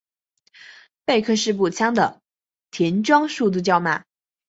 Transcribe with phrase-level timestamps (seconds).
[1.05, 2.19] 贝克式步枪的
[2.71, 4.03] 填装速度较慢。